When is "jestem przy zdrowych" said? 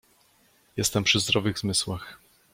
0.77-1.59